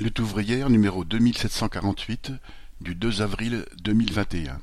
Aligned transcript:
Lutte 0.00 0.20
ouvrière 0.20 0.70
numéro 0.70 1.04
deux 1.04 1.18
mille 1.18 1.36
sept 1.36 1.50
cent 1.50 1.68
quarante-huit 1.68 2.30
du 2.80 2.94
deux 2.94 3.20
avril 3.20 3.66
deux 3.82 3.94
mille 3.94 4.12
vingt 4.12 4.32
et 4.32 4.48
un. 4.48 4.60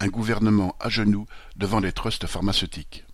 Un 0.00 0.08
gouvernement 0.08 0.76
à 0.78 0.90
genoux 0.90 1.26
devant 1.56 1.80
les 1.80 1.92
trusts 1.92 2.26
pharmaceutiques. 2.26 3.06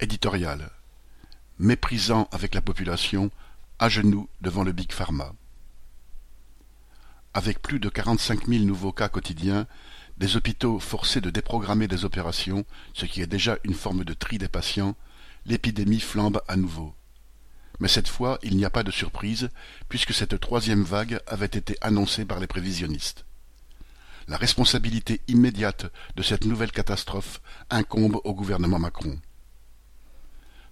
Éditorial. 0.00 0.72
Méprisant 1.60 2.28
avec 2.32 2.56
la 2.56 2.60
population, 2.60 3.30
à 3.78 3.88
genoux 3.88 4.28
devant 4.40 4.64
le 4.64 4.72
Big 4.72 4.90
Pharma. 4.90 5.32
Avec 7.34 7.62
plus 7.62 7.78
de 7.78 7.88
quarante-cinq 7.88 8.48
mille 8.48 8.66
nouveaux 8.66 8.92
cas 8.92 9.08
quotidiens, 9.08 9.68
des 10.18 10.36
hôpitaux 10.36 10.80
forcés 10.80 11.20
de 11.20 11.30
déprogrammer 11.30 11.86
des 11.86 12.04
opérations, 12.04 12.66
ce 12.94 13.06
qui 13.06 13.22
est 13.22 13.28
déjà 13.28 13.58
une 13.62 13.74
forme 13.74 14.02
de 14.02 14.12
tri 14.12 14.38
des 14.38 14.48
patients, 14.48 14.96
l'épidémie 15.44 16.00
flambe 16.00 16.42
à 16.48 16.56
nouveau. 16.56 16.96
Mais 17.78 17.88
cette 17.88 18.08
fois, 18.08 18.38
il 18.42 18.56
n'y 18.56 18.64
a 18.64 18.70
pas 18.70 18.82
de 18.82 18.90
surprise, 18.90 19.50
puisque 19.88 20.14
cette 20.14 20.40
troisième 20.40 20.82
vague 20.82 21.20
avait 21.26 21.46
été 21.46 21.76
annoncée 21.80 22.24
par 22.24 22.40
les 22.40 22.46
prévisionnistes. 22.46 23.24
La 24.28 24.36
responsabilité 24.36 25.20
immédiate 25.28 25.86
de 26.16 26.22
cette 26.22 26.46
nouvelle 26.46 26.72
catastrophe 26.72 27.40
incombe 27.70 28.20
au 28.24 28.34
gouvernement 28.34 28.78
Macron. 28.78 29.18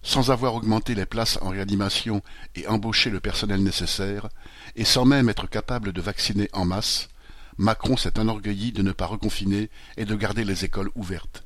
Sans 0.02 0.30
avoir 0.30 0.54
augmenté 0.54 0.95
les 0.95 1.06
places 1.06 1.38
en 1.40 1.50
réanimation 1.50 2.20
et 2.56 2.66
embauché 2.66 3.10
le 3.10 3.20
personnel 3.20 3.62
nécessaire, 3.62 4.28
et 4.76 4.84
sans 4.84 5.04
même 5.04 5.28
être 5.28 5.46
capable 5.46 5.92
de 5.92 6.00
vacciner 6.00 6.48
en 6.52 6.64
masse, 6.64 7.09
Macron 7.56 7.96
s'est 7.96 8.18
enorgueilli 8.18 8.73
de 8.73 8.82
ne 8.82 8.92
pas 8.92 9.06
reconfiner 9.06 9.70
et 9.96 10.04
de 10.04 10.14
garder 10.16 10.45
les 10.45 10.64
écoles 10.64 10.90
ouvertes. 10.95 11.45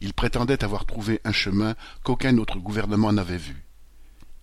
Il 0.00 0.14
prétendait 0.14 0.64
avoir 0.64 0.84
trouvé 0.84 1.20
un 1.24 1.32
chemin 1.32 1.74
qu'aucun 2.04 2.38
autre 2.38 2.58
gouvernement 2.58 3.12
n'avait 3.12 3.36
vu 3.36 3.64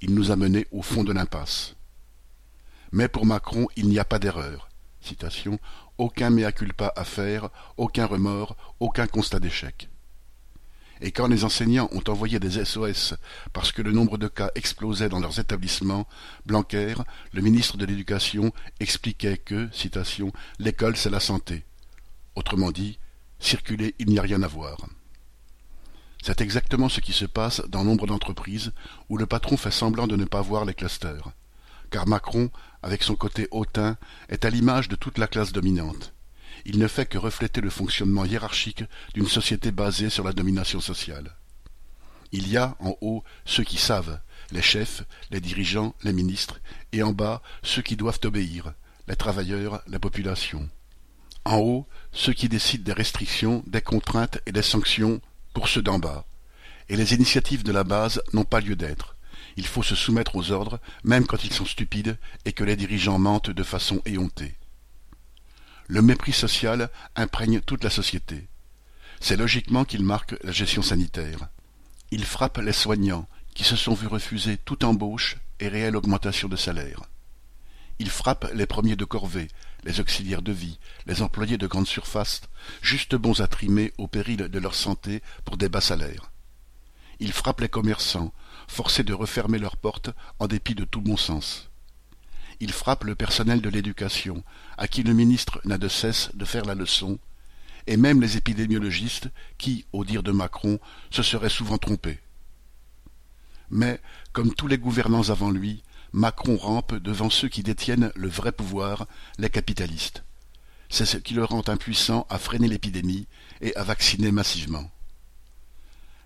il 0.01 0.13
nous 0.13 0.31
a 0.31 0.35
menés 0.35 0.67
au 0.71 0.81
fond 0.81 1.03
de 1.03 1.13
l'impasse. 1.13 1.75
Mais 2.91 3.07
pour 3.07 3.25
Macron, 3.25 3.67
il 3.75 3.87
n'y 3.87 3.99
a 3.99 4.05
pas 4.05 4.19
d'erreur. 4.19 4.69
Aucun 5.97 6.29
mea 6.29 6.51
culpa 6.51 6.93
à 6.95 7.03
faire, 7.03 7.49
aucun 7.77 8.05
remords, 8.05 8.55
aucun 8.79 9.07
constat 9.07 9.39
d'échec. 9.39 9.89
Et 11.01 11.11
quand 11.11 11.27
les 11.27 11.45
enseignants 11.45 11.89
ont 11.93 12.03
envoyé 12.09 12.39
des 12.39 12.63
SOS 12.63 13.13
parce 13.53 13.71
que 13.71 13.81
le 13.81 13.91
nombre 13.91 14.17
de 14.17 14.27
cas 14.27 14.51
explosait 14.55 15.09
dans 15.09 15.19
leurs 15.19 15.39
établissements, 15.39 16.07
Blanquer, 16.45 16.95
le 17.31 17.41
ministre 17.41 17.77
de 17.77 17.85
l'Éducation, 17.85 18.51
expliquait 18.79 19.37
que, 19.37 19.69
citation, 19.71 20.33
l'école 20.59 20.97
c'est 20.97 21.09
la 21.09 21.21
santé. 21.21 21.63
Autrement 22.35 22.71
dit, 22.71 22.99
circuler 23.39 23.95
il 23.99 24.07
n'y 24.07 24.19
a 24.19 24.23
rien 24.23 24.43
à 24.43 24.47
voir. 24.47 24.77
C'est 26.21 26.41
exactement 26.41 26.89
ce 26.89 26.99
qui 26.99 27.13
se 27.13 27.25
passe 27.25 27.61
dans 27.67 27.83
nombre 27.83 28.07
d'entreprises 28.07 28.71
où 29.07 29.17
le 29.17 29.25
patron 29.25 29.57
fait 29.57 29.71
semblant 29.71 30.07
de 30.07 30.15
ne 30.15 30.25
pas 30.25 30.41
voir 30.41 30.65
les 30.65 30.73
clusters. 30.73 31.31
Car 31.91 32.07
Macron, 32.07 32.51
avec 32.83 33.03
son 33.03 33.15
côté 33.15 33.47
hautain, 33.51 33.97
est 34.27 34.45
à 34.45 34.49
l'image 34.49 34.89
de 34.89 34.95
toute 34.95 35.17
la 35.17 35.27
classe 35.27 35.53
dominante. 35.53 36.13
Il 36.65 36.77
ne 36.77 36.87
fait 36.87 37.05
que 37.05 37.17
refléter 37.17 37.61
le 37.61 37.69
fonctionnement 37.69 38.25
hiérarchique 38.25 38.83
d'une 39.13 39.27
société 39.27 39.71
basée 39.71 40.09
sur 40.09 40.23
la 40.23 40.33
domination 40.33 40.81
sociale. 40.81 41.35
Il 42.31 42.47
y 42.47 42.57
a, 42.57 42.75
en 42.79 42.95
haut, 43.01 43.23
ceux 43.45 43.63
qui 43.63 43.77
savent, 43.77 44.19
les 44.51 44.61
chefs, 44.61 45.03
les 45.31 45.39
dirigeants, 45.39 45.95
les 46.03 46.13
ministres, 46.13 46.59
et 46.91 47.01
en 47.01 47.11
bas, 47.11 47.41
ceux 47.63 47.81
qui 47.81 47.95
doivent 47.95 48.19
obéir, 48.25 48.73
les 49.07 49.15
travailleurs, 49.15 49.81
la 49.87 49.99
population. 49.99 50.69
En 51.45 51.57
haut, 51.57 51.87
ceux 52.11 52.33
qui 52.33 52.49
décident 52.49 52.83
des 52.83 52.93
restrictions, 52.93 53.63
des 53.65 53.81
contraintes 53.81 54.39
et 54.45 54.51
des 54.51 54.61
sanctions 54.61 55.21
pour 55.53 55.67
ceux 55.67 55.81
d'en 55.81 55.99
bas. 55.99 56.25
Et 56.89 56.95
les 56.95 57.13
initiatives 57.13 57.63
de 57.63 57.71
la 57.71 57.83
base 57.83 58.21
n'ont 58.33 58.45
pas 58.45 58.61
lieu 58.61 58.75
d'être. 58.75 59.15
Il 59.57 59.65
faut 59.65 59.83
se 59.83 59.95
soumettre 59.95 60.35
aux 60.35 60.51
ordres, 60.51 60.79
même 61.03 61.25
quand 61.25 61.43
ils 61.43 61.53
sont 61.53 61.65
stupides 61.65 62.17
et 62.45 62.53
que 62.53 62.63
les 62.63 62.75
dirigeants 62.75 63.19
mentent 63.19 63.49
de 63.51 63.63
façon 63.63 64.01
éhontée. 64.05 64.55
Le 65.87 66.01
mépris 66.01 66.33
social 66.33 66.89
imprègne 67.15 67.61
toute 67.61 67.83
la 67.83 67.89
société. 67.89 68.47
C'est 69.19 69.37
logiquement 69.37 69.85
qu'il 69.85 70.03
marque 70.03 70.35
la 70.43 70.51
gestion 70.51 70.81
sanitaire. 70.81 71.49
Il 72.11 72.23
frappe 72.25 72.59
les 72.59 72.73
soignants, 72.73 73.27
qui 73.53 73.63
se 73.63 73.75
sont 73.75 73.93
vus 73.93 74.07
refuser 74.07 74.57
toute 74.57 74.83
embauche 74.83 75.37
et 75.59 75.67
réelle 75.67 75.95
augmentation 75.95 76.47
de 76.47 76.55
salaire. 76.55 77.01
Il 77.99 78.09
frappe 78.09 78.49
les 78.53 78.65
premiers 78.65 78.95
de 78.95 79.03
corvée, 79.03 79.49
les 79.83 79.99
auxiliaires 79.99 80.41
de 80.41 80.53
vie, 80.53 80.79
les 81.05 81.21
employés 81.21 81.57
de 81.57 81.67
grande 81.67 81.87
surface, 81.87 82.41
juste 82.81 83.15
bons 83.15 83.41
à 83.41 83.47
trimer 83.47 83.93
au 83.97 84.07
péril 84.07 84.37
de 84.37 84.59
leur 84.59 84.73
santé 84.73 85.21
pour 85.43 85.57
des 85.57 85.67
bas 85.67 85.81
salaires. 85.81 86.31
Il 87.19 87.33
frappe 87.33 87.59
les 87.59 87.67
commerçants, 87.67 88.33
forcés 88.69 89.03
de 89.03 89.13
refermer 89.13 89.59
leurs 89.59 89.75
portes 89.75 90.11
en 90.39 90.47
dépit 90.47 90.75
de 90.75 90.85
tout 90.85 91.01
bon 91.01 91.17
sens. 91.17 91.69
Il 92.61 92.71
frappe 92.71 93.03
le 93.03 93.15
personnel 93.15 93.61
de 93.61 93.69
l'éducation, 93.69 94.43
à 94.77 94.87
qui 94.87 95.03
le 95.03 95.13
ministre 95.13 95.59
n'a 95.65 95.77
de 95.77 95.89
cesse 95.89 96.29
de 96.33 96.45
faire 96.45 96.63
la 96.63 96.75
leçon, 96.75 97.19
et 97.87 97.97
même 97.97 98.21
les 98.21 98.37
épidémiologistes 98.37 99.29
qui, 99.57 99.85
au 99.91 100.05
dire 100.05 100.23
de 100.23 100.31
Macron, 100.31 100.79
se 101.09 101.23
seraient 101.23 101.49
souvent 101.49 101.77
trompés. 101.77 102.19
Mais, 103.69 103.99
comme 104.31 104.53
tous 104.53 104.67
les 104.67 104.77
gouvernants 104.77 105.29
avant 105.29 105.51
lui, 105.51 105.83
Macron 106.11 106.57
rampe 106.57 106.95
devant 106.95 107.29
ceux 107.29 107.49
qui 107.49 107.61
détiennent 107.61 108.11
le 108.15 108.27
vrai 108.27 108.51
pouvoir, 108.51 109.07
les 109.37 109.49
capitalistes. 109.49 110.23
C'est 110.89 111.05
ce 111.05 111.17
qui 111.17 111.35
le 111.35 111.43
rend 111.43 111.61
impuissant 111.67 112.25
à 112.29 112.39
freiner 112.39 112.67
l'épidémie 112.67 113.27
et 113.61 113.75
à 113.75 113.83
vacciner 113.83 114.31
massivement. 114.31 114.89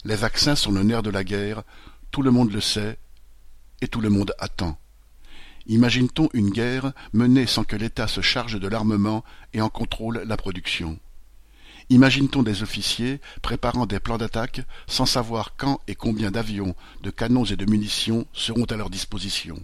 Les 0.05 0.15
vaccins 0.15 0.55
sont 0.55 0.71
le 0.71 0.83
nerf 0.83 1.03
de 1.03 1.09
la 1.09 1.23
guerre, 1.23 1.63
tout 2.11 2.21
le 2.21 2.31
monde 2.31 2.51
le 2.51 2.61
sait, 2.61 2.97
et 3.81 3.89
tout 3.89 3.99
le 3.99 4.09
monde 4.09 4.33
attend. 4.39 4.77
Imagine-t-on 5.67 6.29
une 6.33 6.49
guerre 6.49 6.93
menée 7.11 7.47
sans 7.47 7.63
que 7.63 7.75
l'État 7.75 8.07
se 8.07 8.21
charge 8.21 8.59
de 8.59 8.67
l'armement 8.67 9.23
et 9.53 9.61
en 9.61 9.69
contrôle 9.69 10.23
la 10.25 10.37
production? 10.37 10.97
Imagine-t-on 11.89 12.43
des 12.43 12.63
officiers 12.63 13.19
préparant 13.41 13.85
des 13.85 13.99
plans 13.99 14.17
d'attaque 14.17 14.61
sans 14.87 15.05
savoir 15.05 15.55
quand 15.57 15.81
et 15.87 15.95
combien 15.95 16.31
d'avions, 16.31 16.75
de 17.01 17.09
canons 17.11 17.43
et 17.43 17.57
de 17.57 17.69
munitions 17.69 18.25
seront 18.31 18.65
à 18.65 18.77
leur 18.77 18.89
disposition? 18.89 19.61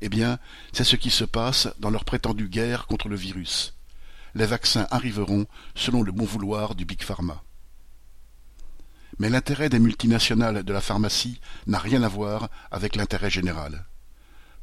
Eh 0.00 0.08
bien, 0.08 0.38
c'est 0.72 0.84
ce 0.84 0.96
qui 0.96 1.10
se 1.10 1.24
passe 1.24 1.68
dans 1.78 1.90
leur 1.90 2.04
prétendue 2.04 2.48
guerre 2.48 2.86
contre 2.86 3.08
le 3.08 3.16
virus. 3.16 3.74
Les 4.34 4.46
vaccins 4.46 4.86
arriveront 4.90 5.46
selon 5.74 6.02
le 6.02 6.12
bon 6.12 6.24
vouloir 6.24 6.74
du 6.74 6.84
Big 6.84 7.02
Pharma. 7.02 7.42
Mais 9.18 9.30
l'intérêt 9.30 9.68
des 9.68 9.78
multinationales 9.78 10.64
de 10.64 10.72
la 10.72 10.80
pharmacie 10.80 11.40
n'a 11.66 11.78
rien 11.78 12.02
à 12.02 12.08
voir 12.08 12.48
avec 12.70 12.96
l'intérêt 12.96 13.30
général. 13.30 13.86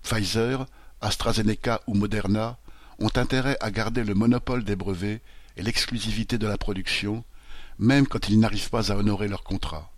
Pfizer, 0.04 0.66
AstraZeneca 1.00 1.82
ou 1.88 1.94
Moderna 1.94 2.58
ont 3.00 3.12
intérêt 3.16 3.58
à 3.62 3.72
garder 3.72 4.04
le 4.04 4.14
monopole 4.14 4.64
des 4.64 4.76
brevets 4.76 5.22
et 5.58 5.64
l'exclusivité 5.64 6.38
de 6.38 6.48
la 6.48 6.58
production, 6.58 7.24
même 7.80 8.08
quand 8.08 8.30
ils 8.30 8.40
n'arrivent 8.40 8.70
pas 8.70 8.92
à 8.92 8.96
honorer 8.96 9.28
leur 9.28 9.44
contrat. 9.44 9.92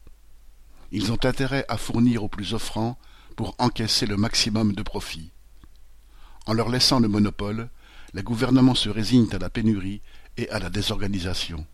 Ils 0.91 1.11
ont 1.11 1.25
intérêt 1.25 1.65
à 1.67 1.77
fournir 1.77 2.23
aux 2.23 2.29
plus 2.29 2.53
offrants 2.53 2.97
pour 3.33 3.55
encaisser 3.57 4.05
le 4.05 4.17
maximum 4.17 4.73
de 4.73 4.83
profit. 4.83 5.31
En 6.45 6.53
leur 6.53 6.69
laissant 6.69 6.99
le 6.99 7.07
monopole, 7.07 7.69
les 8.13 8.23
gouvernements 8.23 8.75
se 8.75 8.89
résignent 8.89 9.33
à 9.33 9.39
la 9.39 9.49
pénurie 9.49 10.01
et 10.37 10.49
à 10.49 10.59
la 10.59 10.69
désorganisation. 10.69 11.65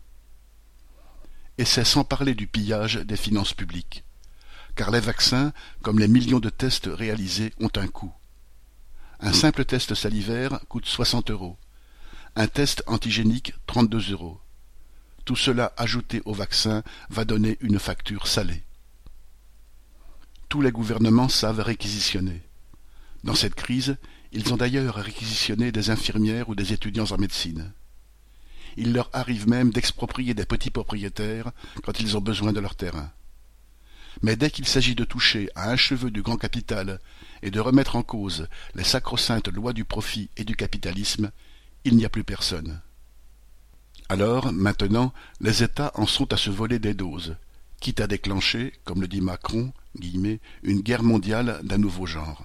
Et 1.58 1.64
c'est 1.64 1.84
sans 1.84 2.04
parler 2.04 2.34
du 2.34 2.46
pillage 2.46 2.96
des 2.96 3.16
finances 3.16 3.52
publiques, 3.52 4.04
car 4.74 4.90
les 4.90 5.00
vaccins, 5.00 5.52
comme 5.82 5.98
les 5.98 6.08
millions 6.08 6.40
de 6.40 6.50
tests 6.50 6.88
réalisés, 6.90 7.52
ont 7.60 7.70
un 7.76 7.88
coût. 7.88 8.12
Un 9.20 9.32
simple 9.32 9.64
test 9.64 9.94
salivaire 9.94 10.60
coûte 10.68 10.86
60 10.86 11.30
euros, 11.30 11.58
un 12.36 12.46
test 12.46 12.82
antigénique 12.86 13.52
32 13.66 14.12
euros. 14.12 14.40
Tout 15.26 15.36
cela 15.36 15.74
ajouté 15.76 16.22
au 16.24 16.32
vaccin 16.32 16.82
va 17.10 17.24
donner 17.24 17.58
une 17.60 17.78
facture 17.78 18.26
salée 18.26 18.64
tous 20.50 20.60
les 20.60 20.72
gouvernements 20.72 21.28
savent 21.28 21.60
réquisitionner. 21.60 22.42
Dans 23.22 23.36
cette 23.36 23.54
crise, 23.54 23.96
ils 24.32 24.52
ont 24.52 24.56
d'ailleurs 24.56 24.96
réquisitionné 24.96 25.70
des 25.70 25.90
infirmières 25.90 26.48
ou 26.48 26.56
des 26.56 26.72
étudiants 26.72 27.10
en 27.12 27.18
médecine. 27.18 27.72
Il 28.76 28.92
leur 28.92 29.10
arrive 29.12 29.48
même 29.48 29.70
d'exproprier 29.70 30.34
des 30.34 30.44
petits 30.44 30.70
propriétaires 30.70 31.52
quand 31.84 32.00
ils 32.00 32.16
ont 32.16 32.20
besoin 32.20 32.52
de 32.52 32.58
leur 32.58 32.74
terrain. 32.74 33.12
Mais 34.22 34.34
dès 34.34 34.50
qu'il 34.50 34.66
s'agit 34.66 34.96
de 34.96 35.04
toucher 35.04 35.48
à 35.54 35.70
un 35.70 35.76
cheveu 35.76 36.10
du 36.10 36.20
grand 36.20 36.36
capital 36.36 37.00
et 37.42 37.52
de 37.52 37.60
remettre 37.60 37.94
en 37.94 38.02
cause 38.02 38.48
les 38.74 38.84
sacro-saintes 38.84 39.48
lois 39.48 39.72
du 39.72 39.84
profit 39.84 40.30
et 40.36 40.44
du 40.44 40.56
capitalisme, 40.56 41.30
il 41.84 41.96
n'y 41.96 42.04
a 42.04 42.10
plus 42.10 42.24
personne. 42.24 42.80
Alors, 44.08 44.52
maintenant, 44.52 45.12
les 45.40 45.62
États 45.62 45.92
en 45.94 46.06
sont 46.06 46.32
à 46.32 46.36
se 46.36 46.50
voler 46.50 46.80
des 46.80 46.94
doses, 46.94 47.36
quitte 47.80 48.00
à 48.00 48.06
déclencher, 48.06 48.74
comme 48.84 49.00
le 49.00 49.08
dit 49.08 49.20
Macron, 49.20 49.72
une 50.62 50.80
guerre 50.80 51.02
mondiale 51.02 51.60
d'un 51.64 51.78
nouveau 51.78 52.06
genre. 52.06 52.44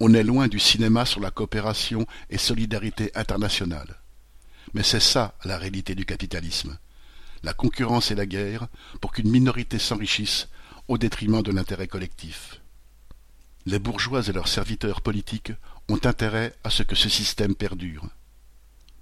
On 0.00 0.14
est 0.14 0.22
loin 0.22 0.46
du 0.46 0.60
cinéma 0.60 1.04
sur 1.04 1.20
la 1.20 1.32
coopération 1.32 2.06
et 2.30 2.38
solidarité 2.38 3.10
internationale. 3.16 4.00
Mais 4.74 4.84
c'est 4.84 5.00
ça 5.00 5.34
la 5.44 5.58
réalité 5.58 5.94
du 5.94 6.04
capitalisme. 6.04 6.78
La 7.42 7.54
concurrence 7.54 8.10
et 8.10 8.14
la 8.14 8.26
guerre 8.26 8.68
pour 9.00 9.12
qu'une 9.12 9.30
minorité 9.30 9.78
s'enrichisse 9.78 10.48
au 10.86 10.98
détriment 10.98 11.42
de 11.42 11.50
l'intérêt 11.50 11.88
collectif. 11.88 12.60
Les 13.66 13.78
bourgeois 13.78 14.26
et 14.28 14.32
leurs 14.32 14.48
serviteurs 14.48 15.00
politiques 15.00 15.52
ont 15.88 16.00
intérêt 16.04 16.54
à 16.64 16.70
ce 16.70 16.82
que 16.82 16.94
ce 16.94 17.08
système 17.08 17.54
perdure. 17.54 18.08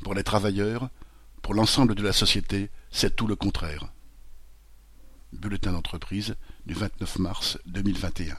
Pour 0.03 0.15
les 0.15 0.25
travailleurs, 0.25 0.89
pour 1.43 1.55
l'ensemble 1.55 1.95
de 1.95 2.03
la 2.03 2.13
société, 2.13 2.71
c'est 2.91 3.15
tout 3.15 3.27
le 3.27 3.37
contraire. 3.37 3.93
Bulletin 5.37 5.73
d'entreprise 5.73 6.37
du 6.67 6.75
29 6.75 7.19
mars 7.19 7.59
2021. 7.67 8.37